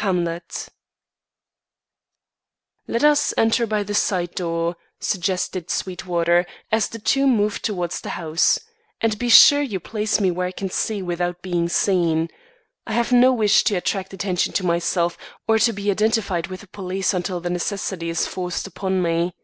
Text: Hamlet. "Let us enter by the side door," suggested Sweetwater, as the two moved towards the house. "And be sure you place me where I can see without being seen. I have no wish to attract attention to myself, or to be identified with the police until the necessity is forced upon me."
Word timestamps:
Hamlet. 0.00 0.70
"Let 2.88 3.04
us 3.04 3.34
enter 3.36 3.66
by 3.66 3.82
the 3.82 3.92
side 3.92 4.34
door," 4.34 4.76
suggested 4.98 5.68
Sweetwater, 5.68 6.46
as 6.72 6.88
the 6.88 6.98
two 6.98 7.26
moved 7.26 7.62
towards 7.62 8.00
the 8.00 8.08
house. 8.16 8.58
"And 9.02 9.18
be 9.18 9.28
sure 9.28 9.60
you 9.60 9.78
place 9.80 10.20
me 10.22 10.30
where 10.30 10.46
I 10.46 10.52
can 10.52 10.70
see 10.70 11.02
without 11.02 11.42
being 11.42 11.68
seen. 11.68 12.30
I 12.86 12.92
have 12.94 13.12
no 13.12 13.30
wish 13.34 13.62
to 13.64 13.74
attract 13.74 14.14
attention 14.14 14.54
to 14.54 14.64
myself, 14.64 15.18
or 15.46 15.58
to 15.58 15.72
be 15.74 15.90
identified 15.90 16.46
with 16.46 16.62
the 16.62 16.68
police 16.68 17.12
until 17.12 17.40
the 17.40 17.50
necessity 17.50 18.08
is 18.08 18.26
forced 18.26 18.66
upon 18.66 19.02
me." 19.02 19.34